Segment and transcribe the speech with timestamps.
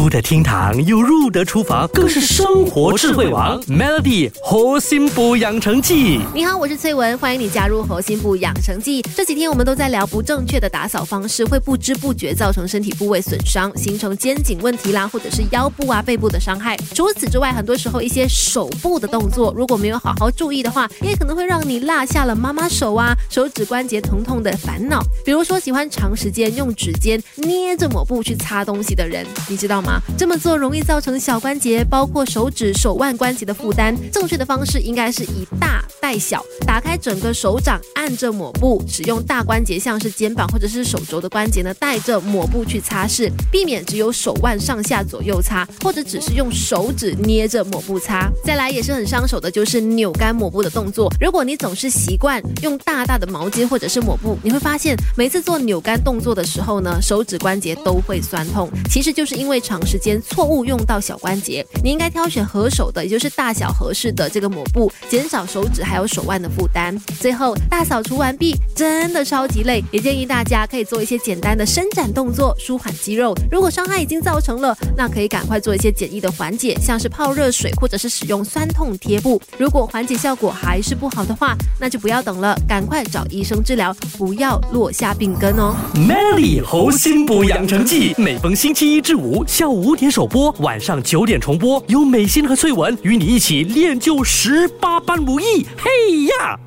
[0.00, 3.60] 出得厅堂又入得厨房，更是生活智慧王。
[3.64, 9.02] Melody 核心补养成记，你好，我是翠文，欢迎你加入核心部养成记。
[9.14, 16.78] 这几天我们都在聊不正确的打扫方式，会不知不觉造成身体部位损伤，形成肩颈问题啦，或者是腰部啊、背部的伤害。
[16.94, 25.02] 除此之外，很多时候一些手部的动作，如果没有好好注意的话，也可能会让你落下了妈妈手啊、手指关节疼痛的烦恼。
[25.26, 29.89] 比如说，喜欢长时间用指尖捏着抹布去擦东西的人，你知道吗？
[30.18, 33.96] 这么做容易造成小关节，包括手指、手腕关节的负担。
[34.12, 48.30] 正确的方式应该是以大带小，打开整个手掌，按着抹布，使用大关节，像是肩膀或者是手肘的关节呢，带着抹布去擦拭，避免只有手腕上下左右擦，或者只是用手指捏着抹布擦。
[48.44, 51.12] 再来也是很伤手的，就是扭干抹布的动作。
[51.20, 58.68] 如果你总是习惯用大大的毛巾或者是抹布，你会发现每次做扭干动作的时候呢，手指关节都会酸痛。
[58.90, 61.64] 其实就是因为长时间错误用到小关节。
[61.84, 67.00] 你应该挑选合手的，也就是大小合适的这个抹布，减少手指还有手腕的负担。
[67.20, 73.32] 最后大扫除完毕，真的超级累，也建议大家可以做一些简单的伸展动作，舒缓肌肉。
[73.48, 79.40] 如果伤害已经造成了，那可以赶快做一些简易的缓解，像是泡热水或者是使用酸痛贴布。
[79.56, 85.76] 如果缓解效果还是不好的话，那就不要等了，赶快找医生治疗，不要落下病根哦。
[85.94, 95.66] Melody 核心补养成记，每逢星期一至五下午五点首播，晚上九点重播，由美心和翠文与你一起练就十八般武艺。
[95.76, 96.58] 嘿呀！